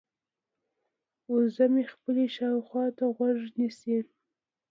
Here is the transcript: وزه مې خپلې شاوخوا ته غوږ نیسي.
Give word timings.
وزه 1.31 1.65
مې 1.73 1.83
خپلې 1.93 2.25
شاوخوا 2.35 2.85
ته 2.97 3.05
غوږ 3.15 3.39
نیسي. 3.57 3.97